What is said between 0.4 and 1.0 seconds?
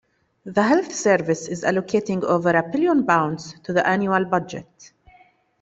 The health